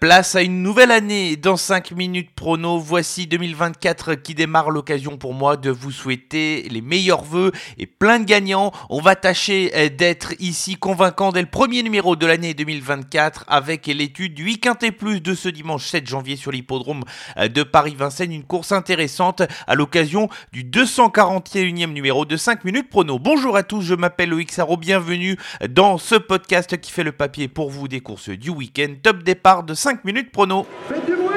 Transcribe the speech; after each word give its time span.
Place 0.00 0.34
à 0.34 0.42
une 0.42 0.64
nouvelle 0.64 0.90
année 0.90 1.36
dans 1.36 1.56
5 1.56 1.92
minutes 1.92 2.32
prono. 2.34 2.80
Voici 2.80 3.28
2024 3.28 4.16
qui 4.16 4.34
démarre 4.34 4.70
l'occasion 4.70 5.16
pour 5.18 5.34
moi 5.34 5.56
de 5.56 5.70
vous 5.70 5.92
souhaiter 5.92 6.66
les 6.68 6.80
meilleurs 6.80 7.22
vœux 7.22 7.52
et 7.78 7.86
plein 7.86 8.18
de 8.18 8.24
gagnants. 8.24 8.72
On 8.90 9.00
va 9.00 9.14
tâcher 9.14 9.70
euh, 9.76 9.88
d'être 9.88 10.34
ici 10.40 10.74
convaincant 10.74 11.30
dès 11.30 11.42
le 11.42 11.46
premier 11.46 11.84
numéro 11.84 12.16
de 12.16 12.26
l'année 12.26 12.54
2024 12.54 13.44
avec 13.46 13.86
l'étude 13.86 14.34
du 14.34 14.46
8 14.46 14.68
et 14.82 14.90
plus 14.90 15.20
de 15.20 15.32
ce 15.32 15.48
dimanche 15.48 15.86
7 15.86 16.08
janvier 16.08 16.34
sur 16.34 16.50
l'hippodrome 16.50 17.04
euh, 17.36 17.46
de 17.46 17.62
Paris-Vincennes. 17.62 18.32
Une 18.32 18.42
course 18.42 18.72
intéressante 18.72 19.42
à 19.68 19.76
l'occasion 19.76 20.28
du 20.50 20.64
241e 20.64 21.92
numéro 21.92 22.24
de 22.24 22.36
5 22.36 22.64
minutes 22.64 22.90
prono. 22.90 23.20
Bonjour 23.20 23.56
à 23.56 23.62
tous, 23.62 23.82
je 23.82 23.94
m'appelle 23.94 24.30
Loïc 24.30 24.50
Sarro. 24.50 24.76
Bienvenue 24.76 25.36
dans 25.70 25.98
ce 25.98 26.16
podcast 26.16 26.80
qui 26.80 26.90
fait 26.90 27.04
le 27.04 27.12
papier 27.12 27.46
pour 27.46 27.70
vous 27.70 27.86
des 27.86 28.00
courses 28.00 28.30
du 28.30 28.50
week-end. 28.50 28.94
Top 29.00 29.22
départ 29.22 29.67
de 29.68 29.74
5 29.74 30.02
minutes 30.04 30.32
prono. 30.32 30.66
Faites 30.88 31.04
du 31.04 31.14
bruit 31.14 31.28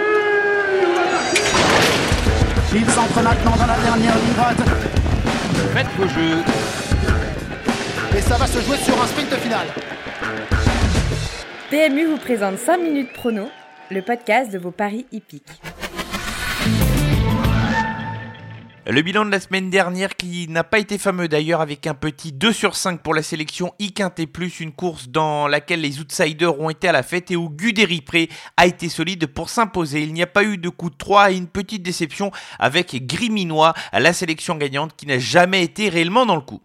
Il 2.73 2.89
s'entre 2.89 3.21
maintenant 3.21 3.57
dans 3.57 3.65
la 3.65 3.77
dernière 3.77 4.15
ligne 4.15 4.33
droite. 4.33 4.57
Faites 5.73 5.87
vos 5.97 6.07
jeux. 6.07 6.37
Et 8.17 8.21
ça 8.21 8.37
va 8.37 8.47
se 8.47 8.61
jouer 8.61 8.77
sur 8.77 9.01
un 9.01 9.07
sprint 9.07 9.33
final. 9.33 9.67
PMU 11.69 12.05
vous 12.05 12.17
présente 12.17 12.57
5 12.57 12.77
minutes 12.77 13.11
prono, 13.11 13.49
le 13.89 14.01
podcast 14.01 14.49
de 14.49 14.57
vos 14.57 14.71
paris 14.71 15.05
hippiques. 15.11 15.61
Le 18.87 19.03
bilan 19.03 19.25
de 19.25 19.29
la 19.29 19.39
semaine 19.39 19.69
dernière 19.69 20.15
qui 20.15 20.47
n'a 20.47 20.63
pas 20.63 20.79
été 20.79 20.97
fameux 20.97 21.27
d'ailleurs 21.27 21.61
avec 21.61 21.85
un 21.85 21.93
petit 21.93 22.31
2 22.31 22.51
sur 22.51 22.75
5 22.75 23.01
pour 23.01 23.13
la 23.13 23.21
sélection 23.21 23.73
et 23.79 24.25
plus 24.25 24.59
une 24.59 24.71
course 24.71 25.07
dans 25.07 25.47
laquelle 25.47 25.81
les 25.81 25.99
outsiders 25.99 26.59
ont 26.59 26.71
été 26.71 26.87
à 26.87 26.91
la 26.91 27.03
fête 27.03 27.29
et 27.29 27.35
où 27.35 27.49
Guderipré 27.49 28.27
a 28.57 28.65
été 28.65 28.89
solide 28.89 29.27
pour 29.27 29.49
s'imposer. 29.49 30.01
Il 30.01 30.13
n'y 30.13 30.23
a 30.23 30.27
pas 30.27 30.43
eu 30.43 30.57
de 30.57 30.69
coup 30.69 30.89
de 30.89 30.95
3 30.97 31.31
et 31.31 31.37
une 31.37 31.47
petite 31.47 31.83
déception 31.83 32.31
avec 32.57 33.05
Griminois, 33.05 33.75
la 33.93 34.13
sélection 34.13 34.55
gagnante 34.55 34.95
qui 34.97 35.05
n'a 35.05 35.19
jamais 35.19 35.63
été 35.63 35.87
réellement 35.87 36.25
dans 36.25 36.35
le 36.35 36.41
coup. 36.41 36.61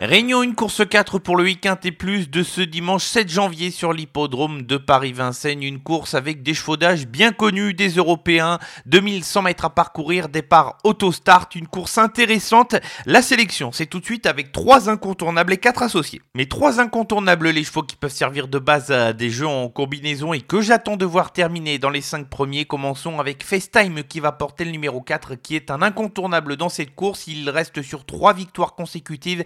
Réunion 0.00 0.44
une 0.44 0.54
course 0.54 0.86
4 0.88 1.18
pour 1.18 1.34
le 1.34 1.42
week-end 1.42 1.76
et 1.82 1.90
plus 1.90 2.30
de 2.30 2.44
ce 2.44 2.60
dimanche 2.60 3.02
7 3.02 3.28
janvier 3.28 3.72
sur 3.72 3.92
l'hippodrome 3.92 4.62
de 4.62 4.76
Paris-Vincennes. 4.76 5.64
Une 5.64 5.80
course 5.80 6.14
avec 6.14 6.44
des 6.44 6.54
chevaudages 6.54 7.08
bien 7.08 7.32
connus 7.32 7.74
des 7.74 7.88
Européens. 7.88 8.60
2100 8.86 9.42
mètres 9.42 9.64
à 9.64 9.70
parcourir, 9.70 10.28
départ 10.28 10.78
auto-start. 10.84 11.56
Une 11.56 11.66
course 11.66 11.98
intéressante. 11.98 12.76
La 13.06 13.22
sélection, 13.22 13.72
c'est 13.72 13.86
tout 13.86 13.98
de 13.98 14.04
suite 14.04 14.26
avec 14.26 14.52
trois 14.52 14.88
incontournables 14.88 15.54
et 15.54 15.56
quatre 15.56 15.82
associés. 15.82 16.22
Mais 16.32 16.46
trois 16.46 16.78
incontournables, 16.78 17.48
les 17.48 17.64
chevaux 17.64 17.82
qui 17.82 17.96
peuvent 17.96 18.12
servir 18.12 18.46
de 18.46 18.60
base 18.60 18.92
à 18.92 19.12
des 19.12 19.30
jeux 19.30 19.48
en 19.48 19.68
combinaison 19.68 20.32
et 20.32 20.42
que 20.42 20.60
j'attends 20.60 20.96
de 20.96 21.06
voir 21.06 21.32
terminer 21.32 21.80
dans 21.80 21.90
les 21.90 22.02
cinq 22.02 22.30
premiers. 22.30 22.66
Commençons 22.66 23.18
avec 23.18 23.42
FaceTime 23.42 24.04
qui 24.04 24.20
va 24.20 24.30
porter 24.30 24.64
le 24.64 24.70
numéro 24.70 25.00
4 25.00 25.34
qui 25.34 25.56
est 25.56 25.72
un 25.72 25.82
incontournable 25.82 26.54
dans 26.54 26.68
cette 26.68 26.94
course. 26.94 27.26
Il 27.26 27.50
reste 27.50 27.82
sur 27.82 28.06
trois 28.06 28.32
victoires 28.32 28.76
consécutives. 28.76 29.42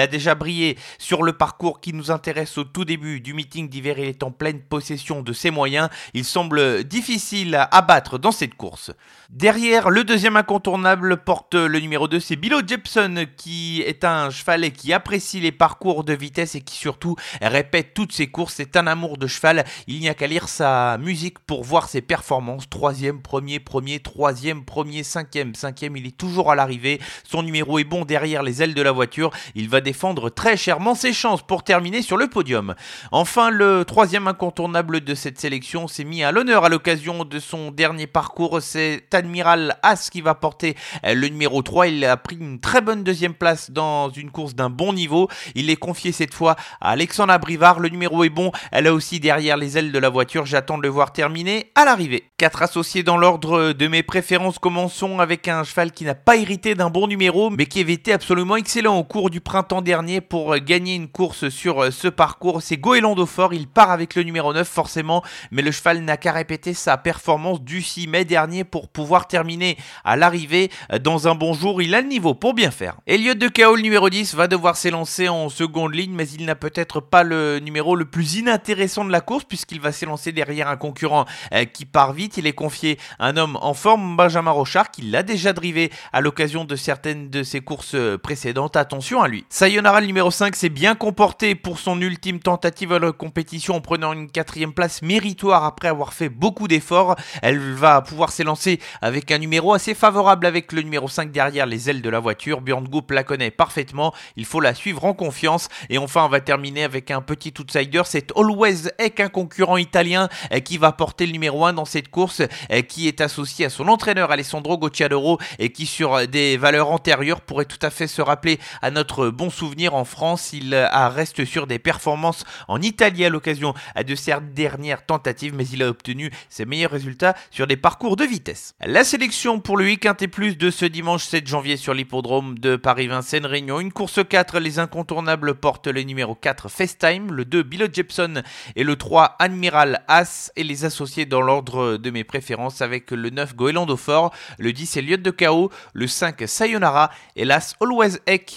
A 0.00 0.06
déjà 0.06 0.34
brillé 0.34 0.78
sur 0.98 1.22
le 1.22 1.32
parcours 1.32 1.80
qui 1.80 1.92
nous 1.92 2.10
intéresse 2.10 2.58
au 2.58 2.64
tout 2.64 2.84
début 2.84 3.20
du 3.20 3.34
meeting 3.34 3.68
d'hiver. 3.68 3.98
Il 3.98 4.08
est 4.08 4.22
en 4.22 4.30
pleine 4.30 4.60
possession 4.60 5.22
de 5.22 5.32
ses 5.32 5.50
moyens. 5.50 5.88
Il 6.14 6.24
semble 6.24 6.84
difficile 6.84 7.66
à 7.70 7.82
battre 7.82 8.18
dans 8.18 8.32
cette 8.32 8.54
course. 8.54 8.92
Derrière, 9.30 9.90
le 9.90 10.04
deuxième 10.04 10.36
incontournable 10.36 11.16
porte 11.18 11.54
le 11.54 11.80
numéro 11.80 12.08
2, 12.08 12.20
c'est 12.20 12.36
Billo 12.36 12.60
Jepson 12.66 13.26
qui 13.36 13.82
est 13.82 14.04
un 14.04 14.30
cheval 14.30 14.70
qui 14.72 14.92
apprécie 14.92 15.40
les 15.40 15.52
parcours 15.52 16.04
de 16.04 16.12
vitesse 16.12 16.54
et 16.54 16.60
qui 16.60 16.76
surtout 16.76 17.16
répète 17.42 17.94
toutes 17.94 18.12
ses 18.12 18.28
courses. 18.28 18.54
C'est 18.54 18.76
un 18.76 18.86
amour 18.86 19.18
de 19.18 19.26
cheval. 19.26 19.64
Il 19.86 19.98
n'y 20.00 20.08
a 20.08 20.14
qu'à 20.14 20.26
lire 20.26 20.48
sa 20.48 20.98
musique 20.98 21.38
pour 21.40 21.64
voir 21.64 21.88
ses 21.88 22.02
performances. 22.02 22.68
Troisième, 22.68 23.20
premier, 23.20 23.60
premier, 23.60 24.00
troisième, 24.00 24.64
premier, 24.64 25.02
cinquième, 25.02 25.54
cinquième. 25.54 25.96
Il 25.96 26.06
est 26.06 26.16
toujours 26.16 26.50
à 26.50 26.54
l'arrivée. 26.54 27.00
Son 27.24 27.42
numéro 27.42 27.78
est 27.78 27.84
bon 27.84 28.04
derrière 28.04 28.42
les 28.42 28.62
ailes 28.62 28.74
de 28.74 28.82
la 28.82 28.92
voiture. 28.92 29.30
Il 29.54 29.68
va 29.68 29.80
défendre 29.86 30.30
très 30.30 30.56
chèrement 30.56 30.96
ses 30.96 31.12
chances 31.12 31.42
pour 31.42 31.62
terminer 31.62 32.02
sur 32.02 32.16
le 32.16 32.26
podium. 32.26 32.74
Enfin, 33.12 33.50
le 33.50 33.84
troisième 33.84 34.26
incontournable 34.26 35.00
de 35.00 35.14
cette 35.14 35.38
sélection 35.38 35.86
s'est 35.86 36.02
mis 36.02 36.24
à 36.24 36.32
l'honneur 36.32 36.64
à 36.64 36.68
l'occasion 36.68 37.24
de 37.24 37.38
son 37.38 37.70
dernier 37.70 38.08
parcours. 38.08 38.60
C'est 38.60 39.04
Admiral 39.14 39.78
As 39.84 40.10
qui 40.10 40.22
va 40.22 40.34
porter 40.34 40.74
le 41.04 41.28
numéro 41.28 41.62
3. 41.62 41.86
Il 41.86 42.04
a 42.04 42.16
pris 42.16 42.34
une 42.34 42.58
très 42.58 42.80
bonne 42.80 43.04
deuxième 43.04 43.34
place 43.34 43.70
dans 43.70 44.10
une 44.10 44.32
course 44.32 44.56
d'un 44.56 44.70
bon 44.70 44.92
niveau. 44.92 45.28
Il 45.54 45.70
est 45.70 45.76
confié 45.76 46.10
cette 46.10 46.34
fois 46.34 46.56
à 46.80 46.90
Alexandra 46.90 47.38
Brivard. 47.38 47.78
Le 47.78 47.88
numéro 47.88 48.24
est 48.24 48.28
bon. 48.28 48.50
Elle 48.72 48.88
a 48.88 48.92
aussi 48.92 49.20
derrière 49.20 49.56
les 49.56 49.78
ailes 49.78 49.92
de 49.92 49.98
la 50.00 50.08
voiture. 50.08 50.46
J'attends 50.46 50.78
de 50.78 50.82
le 50.82 50.88
voir 50.88 51.12
terminer 51.12 51.70
à 51.76 51.84
l'arrivée. 51.84 52.24
Quatre 52.38 52.62
associés 52.62 53.04
dans 53.04 53.18
l'ordre 53.18 53.72
de 53.72 53.86
mes 53.86 54.02
préférences. 54.02 54.58
Commençons 54.58 55.20
avec 55.20 55.46
un 55.46 55.62
cheval 55.62 55.92
qui 55.92 56.04
n'a 56.04 56.16
pas 56.16 56.34
hérité 56.34 56.74
d'un 56.74 56.90
bon 56.90 57.06
numéro, 57.06 57.50
mais 57.50 57.66
qui 57.66 57.80
avait 57.80 57.92
été 57.92 58.12
absolument 58.12 58.56
excellent 58.56 58.96
au 58.98 59.04
cours 59.04 59.30
du 59.30 59.40
printemps 59.40 59.75
dernier 59.82 60.20
pour 60.20 60.56
gagner 60.58 60.94
une 60.94 61.08
course 61.08 61.48
sur 61.48 61.92
ce 61.92 62.08
parcours. 62.08 62.62
C'est 62.62 62.76
Goéland 62.76 63.14
Fort. 63.26 63.54
Il 63.54 63.68
part 63.68 63.90
avec 63.90 64.14
le 64.14 64.22
numéro 64.22 64.52
9 64.52 64.66
forcément, 64.68 65.22
mais 65.50 65.62
le 65.62 65.70
cheval 65.70 66.00
n'a 66.00 66.16
qu'à 66.16 66.32
répéter 66.32 66.74
sa 66.74 66.96
performance 66.96 67.60
du 67.62 67.82
6 67.82 68.08
mai 68.08 68.24
dernier 68.24 68.64
pour 68.64 68.88
pouvoir 68.88 69.28
terminer 69.28 69.76
à 70.04 70.16
l'arrivée 70.16 70.70
euh, 70.92 70.98
dans 70.98 71.28
un 71.28 71.34
bon 71.34 71.54
jour. 71.54 71.82
Il 71.82 71.94
a 71.94 72.00
le 72.00 72.08
niveau 72.08 72.34
pour 72.34 72.54
bien 72.54 72.70
faire. 72.70 72.96
Elliot 73.06 73.34
de 73.34 73.48
KO, 73.48 73.76
le 73.76 73.82
numéro 73.82 74.10
10, 74.10 74.34
va 74.34 74.48
devoir 74.48 74.76
s'élancer 74.76 75.28
en 75.28 75.48
seconde 75.48 75.94
ligne, 75.94 76.12
mais 76.12 76.28
il 76.28 76.44
n'a 76.44 76.54
peut-être 76.54 77.00
pas 77.00 77.22
le 77.22 77.58
numéro 77.58 77.96
le 77.96 78.04
plus 78.04 78.36
inintéressant 78.36 79.04
de 79.04 79.12
la 79.12 79.20
course 79.20 79.44
puisqu'il 79.44 79.80
va 79.80 79.92
s'élancer 79.92 80.32
derrière 80.32 80.68
un 80.68 80.76
concurrent 80.76 81.24
euh, 81.52 81.64
qui 81.64 81.84
part 81.84 82.12
vite. 82.12 82.36
Il 82.36 82.46
est 82.46 82.52
confié 82.52 82.98
à 83.18 83.28
un 83.28 83.36
homme 83.36 83.58
en 83.60 83.74
forme, 83.74 84.16
Benjamin 84.16 84.50
Rochard, 84.50 84.90
qui 84.90 85.02
l'a 85.02 85.22
déjà 85.22 85.52
drivé 85.52 85.90
à 86.12 86.20
l'occasion 86.20 86.64
de 86.64 86.76
certaines 86.76 87.30
de 87.30 87.42
ses 87.42 87.60
courses 87.60 87.94
euh, 87.94 88.18
précédentes. 88.18 88.76
Attention 88.76 89.22
à 89.22 89.28
lui. 89.28 89.44
Sayonara, 89.66 90.00
le 90.00 90.06
numéro 90.06 90.30
5, 90.30 90.54
s'est 90.54 90.68
bien 90.68 90.94
comporté 90.94 91.56
pour 91.56 91.80
son 91.80 92.00
ultime 92.00 92.38
tentative 92.38 92.92
à 92.92 93.00
la 93.00 93.10
compétition 93.10 93.74
en 93.74 93.80
prenant 93.80 94.12
une 94.12 94.30
quatrième 94.30 94.72
place 94.72 95.02
méritoire 95.02 95.64
après 95.64 95.88
avoir 95.88 96.12
fait 96.12 96.28
beaucoup 96.28 96.68
d'efforts. 96.68 97.16
Elle 97.42 97.58
va 97.58 98.00
pouvoir 98.00 98.30
s'élancer 98.30 98.78
avec 99.02 99.32
un 99.32 99.38
numéro 99.38 99.74
assez 99.74 99.94
favorable 99.94 100.46
avec 100.46 100.70
le 100.70 100.82
numéro 100.82 101.08
5 101.08 101.32
derrière 101.32 101.66
les 101.66 101.90
ailes 101.90 102.00
de 102.00 102.08
la 102.08 102.20
voiture. 102.20 102.60
Björn 102.60 102.84
Goop 102.84 103.10
la 103.10 103.24
connaît 103.24 103.50
parfaitement, 103.50 104.14
il 104.36 104.44
faut 104.44 104.60
la 104.60 104.72
suivre 104.72 105.04
en 105.04 105.14
confiance. 105.14 105.68
Et 105.90 105.98
enfin, 105.98 106.24
on 106.24 106.28
va 106.28 106.38
terminer 106.38 106.84
avec 106.84 107.10
un 107.10 107.20
petit 107.20 107.52
outsider, 107.58 108.02
c'est 108.04 108.30
Always 108.36 108.92
Ek, 108.98 109.18
un 109.18 109.28
concurrent 109.28 109.78
italien 109.78 110.28
eh, 110.52 110.60
qui 110.60 110.78
va 110.78 110.92
porter 110.92 111.26
le 111.26 111.32
numéro 111.32 111.66
1 111.66 111.72
dans 111.72 111.86
cette 111.86 112.08
course, 112.08 112.40
eh, 112.70 112.84
qui 112.84 113.08
est 113.08 113.20
associé 113.20 113.66
à 113.66 113.70
son 113.70 113.88
entraîneur 113.88 114.30
Alessandro 114.30 114.78
Gocciadoro 114.78 115.40
et 115.58 115.72
qui 115.72 115.86
sur 115.86 116.28
des 116.28 116.56
valeurs 116.56 116.92
antérieures 116.92 117.40
pourrait 117.40 117.64
tout 117.64 117.84
à 117.84 117.90
fait 117.90 118.06
se 118.06 118.22
rappeler 118.22 118.60
à 118.80 118.92
notre 118.92 119.28
bon 119.30 119.50
souvenir 119.56 119.94
en 119.94 120.04
France. 120.04 120.52
Il 120.52 120.74
reste 120.74 121.44
sur 121.44 121.66
des 121.66 121.78
performances 121.78 122.44
en 122.68 122.80
Italie 122.82 123.24
à 123.24 123.30
l'occasion 123.30 123.74
de 124.06 124.14
ses 124.14 124.34
dernières 124.54 125.06
tentatives, 125.06 125.54
mais 125.54 125.66
il 125.68 125.82
a 125.82 125.88
obtenu 125.88 126.30
ses 126.48 126.64
meilleurs 126.64 126.90
résultats 126.90 127.34
sur 127.50 127.66
des 127.66 127.76
parcours 127.76 128.16
de 128.16 128.24
vitesse. 128.24 128.74
La 128.84 129.04
sélection 129.04 129.60
pour 129.60 129.76
le 129.76 129.84
week-end 129.84 130.14
plus 130.30 130.56
de 130.56 130.70
ce 130.70 130.84
dimanche 130.84 131.24
7 131.24 131.46
janvier 131.46 131.76
sur 131.76 131.94
l'hippodrome 131.94 132.58
de 132.58 132.76
Paris-Vincennes 132.76 133.46
Réunion. 133.46 133.80
Une 133.80 133.92
course 133.92 134.20
4, 134.26 134.58
les 134.58 134.78
incontournables 134.78 135.54
portent 135.54 135.86
le 135.86 136.02
numéro 136.02 136.34
4 136.34 136.68
FaceTime, 136.68 137.32
le 137.32 137.44
2 137.44 137.62
Billo 137.62 137.86
Jepson 137.92 138.42
et 138.74 138.84
le 138.84 138.96
3 138.96 139.36
Admiral 139.38 140.02
As 140.08 140.52
et 140.56 140.64
les 140.64 140.84
associés 140.84 141.26
dans 141.26 141.42
l'ordre 141.42 141.96
de 141.96 142.10
mes 142.10 142.24
préférences 142.24 142.82
avec 142.82 143.10
le 143.10 143.30
9 143.30 143.56
Goélando 143.56 143.96
Fort, 143.96 144.32
le 144.58 144.72
10 144.72 144.96
Elliott 144.96 145.22
de 145.22 145.30
KO, 145.30 145.70
le 145.92 146.06
5 146.06 146.42
Sayonara 146.46 147.10
et 147.36 147.44
l'As 147.44 147.74
Always 147.80 148.18
Ek. 148.26 148.56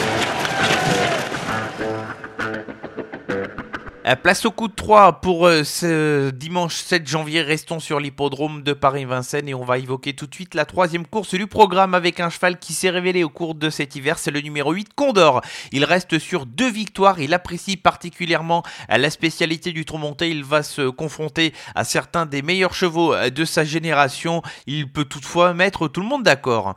place 4.15 4.45
au 4.45 4.51
coup 4.51 4.67
de 4.67 4.73
3 4.73 5.21
pour 5.21 5.45
euh, 5.47 5.63
ce 5.63 6.31
dimanche 6.31 6.75
7 6.75 7.07
janvier. 7.07 7.41
Restons 7.41 7.79
sur 7.79 7.99
l'hippodrome 7.99 8.63
de 8.63 8.73
Paris-Vincennes 8.73 9.47
et 9.47 9.53
on 9.53 9.63
va 9.63 9.77
évoquer 9.77 10.13
tout 10.13 10.27
de 10.27 10.33
suite 10.33 10.55
la 10.55 10.65
troisième 10.65 11.05
course 11.05 11.35
du 11.35 11.45
programme 11.47 11.93
avec 11.93 12.19
un 12.19 12.29
cheval 12.29 12.57
qui 12.57 12.73
s'est 12.73 12.89
révélé 12.89 13.23
au 13.23 13.29
cours 13.29 13.53
de 13.53 13.69
cet 13.69 13.95
hiver. 13.95 14.17
C'est 14.17 14.31
le 14.31 14.41
numéro 14.41 14.71
8 14.73 14.93
Condor. 14.95 15.41
Il 15.71 15.85
reste 15.85 16.17
sur 16.19 16.45
deux 16.45 16.69
victoires. 16.69 17.19
Il 17.19 17.33
apprécie 17.33 17.77
particulièrement 17.77 18.63
euh, 18.91 18.97
la 18.97 19.09
spécialité 19.11 19.71
du 19.71 19.85
monté. 19.93 20.31
Il 20.31 20.43
va 20.43 20.63
se 20.63 20.89
confronter 20.89 21.53
à 21.75 21.83
certains 21.83 22.25
des 22.25 22.41
meilleurs 22.41 22.73
chevaux 22.73 23.13
de 23.15 23.45
sa 23.45 23.63
génération. 23.63 24.41
Il 24.65 24.91
peut 24.91 25.05
toutefois 25.05 25.53
mettre 25.53 25.87
tout 25.87 26.01
le 26.01 26.07
monde 26.07 26.23
d'accord. 26.23 26.75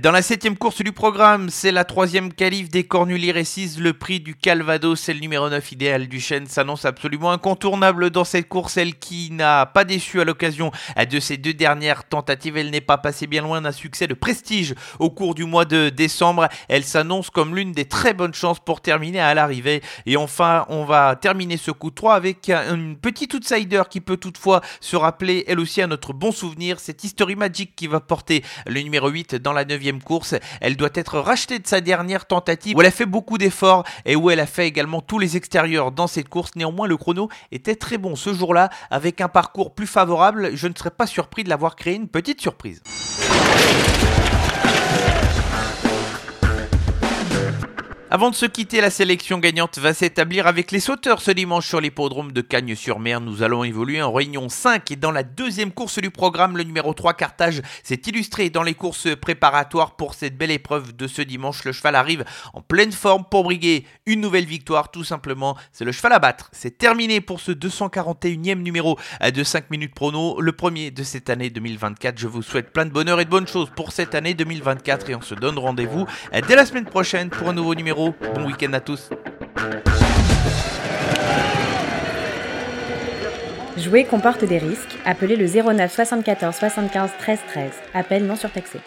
Dans 0.00 0.10
la 0.10 0.20
septième 0.20 0.58
course 0.58 0.82
du 0.82 0.92
programme, 0.92 1.48
c'est 1.48 1.72
la 1.72 1.84
troisième 1.84 2.32
qualif 2.32 2.68
des 2.68 2.84
Cornulier 2.84 3.32
Récis. 3.32 3.76
Le 3.78 3.92
prix 3.92 4.20
du 4.20 4.34
Calvados, 4.34 5.00
c'est 5.00 5.14
le 5.14 5.20
numéro 5.20 5.48
9 5.48 5.72
idéal 5.72 6.08
du 6.08 6.20
chêne. 6.20 6.46
Absolument 6.84 7.32
incontournable 7.32 8.10
dans 8.10 8.24
cette 8.24 8.48
course, 8.48 8.76
elle 8.76 8.96
qui 8.96 9.30
n'a 9.30 9.66
pas 9.66 9.84
déçu 9.84 10.20
à 10.20 10.24
l'occasion 10.24 10.70
de 11.10 11.20
ses 11.20 11.36
deux 11.36 11.54
dernières 11.54 12.04
tentatives. 12.04 12.56
Elle 12.56 12.70
n'est 12.70 12.80
pas 12.80 12.98
passée 12.98 13.26
bien 13.26 13.42
loin 13.42 13.60
d'un 13.60 13.72
succès 13.72 14.06
de 14.06 14.14
prestige 14.14 14.74
au 14.98 15.10
cours 15.10 15.34
du 15.34 15.44
mois 15.44 15.64
de 15.64 15.88
décembre. 15.88 16.48
Elle 16.68 16.84
s'annonce 16.84 17.30
comme 17.30 17.54
l'une 17.54 17.72
des 17.72 17.84
très 17.84 18.14
bonnes 18.14 18.34
chances 18.34 18.60
pour 18.60 18.80
terminer 18.80 19.20
à 19.20 19.34
l'arrivée. 19.34 19.82
Et 20.06 20.16
enfin, 20.16 20.66
on 20.68 20.84
va 20.84 21.16
terminer 21.16 21.56
ce 21.56 21.70
coup 21.70 21.90
3 21.90 22.14
avec 22.14 22.50
une 22.50 22.96
petite 22.96 23.34
outsider 23.34 23.82
qui 23.88 24.00
peut 24.00 24.16
toutefois 24.16 24.60
se 24.80 24.96
rappeler 24.96 25.44
elle 25.46 25.60
aussi 25.60 25.82
à 25.82 25.86
notre 25.86 26.12
bon 26.12 26.32
souvenir. 26.32 26.80
C'est 26.80 27.04
History 27.04 27.36
Magic 27.36 27.74
qui 27.76 27.86
va 27.86 28.00
porter 28.00 28.42
le 28.66 28.80
numéro 28.80 29.08
8 29.08 29.36
dans 29.36 29.52
la 29.52 29.64
9 29.64 29.80
course. 30.04 30.34
Elle 30.60 30.76
doit 30.76 30.90
être 30.94 31.18
rachetée 31.18 31.58
de 31.58 31.66
sa 31.66 31.80
dernière 31.80 32.26
tentative 32.26 32.76
où 32.76 32.80
elle 32.80 32.86
a 32.86 32.90
fait 32.90 33.06
beaucoup 33.06 33.38
d'efforts 33.38 33.84
et 34.04 34.16
où 34.16 34.30
elle 34.30 34.40
a 34.40 34.46
fait 34.46 34.66
également 34.66 35.00
tous 35.00 35.18
les 35.18 35.36
extérieurs 35.36 35.92
dans 35.92 36.06
cette 36.06 36.28
course. 36.28 36.52
Néanmoins, 36.56 36.65
le 36.86 36.96
chrono 36.96 37.28
était 37.52 37.76
très 37.76 37.98
bon 37.98 38.16
ce 38.16 38.32
jour-là 38.32 38.70
avec 38.90 39.20
un 39.20 39.28
parcours 39.28 39.74
plus 39.74 39.86
favorable. 39.86 40.50
Je 40.54 40.68
ne 40.68 40.74
serais 40.74 40.90
pas 40.90 41.06
surpris 41.06 41.44
de 41.44 41.48
l'avoir 41.48 41.76
créé 41.76 41.94
une 41.94 42.08
petite 42.08 42.40
surprise. 42.40 42.82
Avant 48.16 48.30
de 48.30 48.34
se 48.34 48.46
quitter, 48.46 48.80
la 48.80 48.88
sélection 48.88 49.38
gagnante 49.38 49.78
va 49.78 49.92
s'établir 49.92 50.46
avec 50.46 50.70
les 50.70 50.80
sauteurs 50.80 51.20
ce 51.20 51.30
dimanche 51.30 51.68
sur 51.68 51.82
l'hippodrome 51.82 52.32
de 52.32 52.40
Cagnes-sur-Mer. 52.40 53.20
Nous 53.20 53.42
allons 53.42 53.62
évoluer 53.62 54.00
en 54.00 54.10
réunion 54.10 54.48
5 54.48 54.90
et 54.90 54.96
dans 54.96 55.10
la 55.10 55.22
deuxième 55.22 55.70
course 55.70 55.98
du 55.98 56.08
programme, 56.08 56.56
le 56.56 56.62
numéro 56.62 56.94
3 56.94 57.12
Carthage 57.12 57.60
s'est 57.82 58.00
illustré 58.06 58.48
dans 58.48 58.62
les 58.62 58.72
courses 58.72 59.14
préparatoires 59.20 59.96
pour 59.96 60.14
cette 60.14 60.38
belle 60.38 60.50
épreuve 60.50 60.96
de 60.96 61.06
ce 61.06 61.20
dimanche. 61.20 61.62
Le 61.66 61.72
cheval 61.72 61.94
arrive 61.94 62.24
en 62.54 62.62
pleine 62.62 62.90
forme 62.90 63.26
pour 63.30 63.44
briguer 63.44 63.84
une 64.06 64.22
nouvelle 64.22 64.46
victoire, 64.46 64.90
tout 64.90 65.04
simplement. 65.04 65.54
C'est 65.70 65.84
le 65.84 65.92
cheval 65.92 66.14
à 66.14 66.18
battre. 66.18 66.48
C'est 66.52 66.78
terminé 66.78 67.20
pour 67.20 67.40
ce 67.40 67.52
241e 67.52 68.62
numéro 68.62 68.98
de 69.30 69.44
5 69.44 69.70
minutes 69.70 69.94
prono, 69.94 70.40
le 70.40 70.52
premier 70.52 70.90
de 70.90 71.02
cette 71.02 71.28
année 71.28 71.50
2024. 71.50 72.18
Je 72.18 72.28
vous 72.28 72.40
souhaite 72.40 72.72
plein 72.72 72.86
de 72.86 72.92
bonheur 72.92 73.20
et 73.20 73.26
de 73.26 73.30
bonnes 73.30 73.46
choses 73.46 73.68
pour 73.76 73.92
cette 73.92 74.14
année 74.14 74.32
2024 74.32 75.10
et 75.10 75.14
on 75.14 75.20
se 75.20 75.34
donne 75.34 75.58
rendez-vous 75.58 76.06
dès 76.48 76.56
la 76.56 76.64
semaine 76.64 76.86
prochaine 76.86 77.28
pour 77.28 77.50
un 77.50 77.52
nouveau 77.52 77.74
numéro 77.74 78.05
Bon 78.34 78.46
week-end 78.46 78.72
à 78.72 78.80
tous. 78.80 79.10
Jouer 83.76 84.04
comporte 84.04 84.44
des 84.44 84.58
risques. 84.58 84.96
Appelez 85.04 85.36
le 85.36 85.46
09 85.46 85.92
74 85.92 86.54
75 86.54 87.10
13 87.18 87.38
13. 87.48 87.70
Appel 87.94 88.26
non 88.26 88.36
surtaxé. 88.36 88.80